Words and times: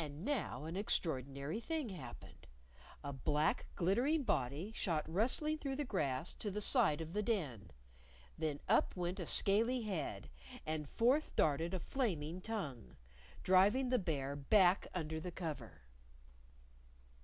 And 0.00 0.24
now 0.24 0.64
an 0.64 0.76
extraordinary 0.76 1.60
thing 1.60 1.90
happened: 1.90 2.48
A 3.04 3.12
black 3.12 3.66
glittering 3.76 4.24
body 4.24 4.72
shot 4.74 5.08
rustling 5.08 5.58
through 5.58 5.76
the 5.76 5.84
grass 5.84 6.34
to 6.40 6.50
the 6.50 6.60
side 6.60 7.00
of 7.00 7.12
the 7.12 7.22
Den. 7.22 7.70
Then 8.36 8.58
up 8.68 8.96
went 8.96 9.20
a 9.20 9.26
scaly 9.26 9.82
head, 9.82 10.28
and 10.66 10.88
forth 10.88 11.36
darted 11.36 11.72
a 11.72 11.78
flaming 11.78 12.40
tongue 12.40 12.96
driving 13.44 13.90
the 13.90 13.98
Bear 14.00 14.34
back 14.34 14.88
under 14.92 15.20
the 15.20 15.30
cover! 15.30 15.82